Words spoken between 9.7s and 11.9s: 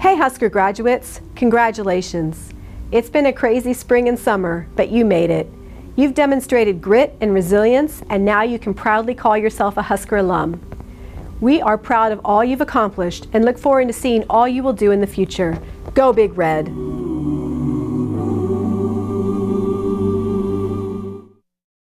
a Husker alum. We are